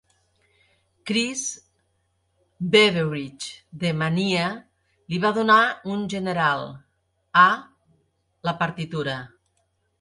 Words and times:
Chris 1.09 1.43
Beveridge 2.77 3.51
de 3.85 3.93
"mania" 4.01 4.49
li 5.13 5.21
va 5.27 5.33
donar 5.41 5.61
un 5.99 6.09
general 6.17 6.69
"A-" 7.47 7.63
la 8.51 8.59
partitura. 8.67 9.19